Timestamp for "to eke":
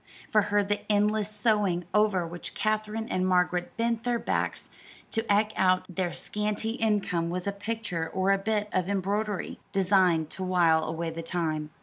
5.11-5.53